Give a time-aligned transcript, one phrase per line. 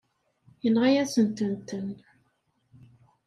[0.63, 1.87] Yenɣa-yasent-ten.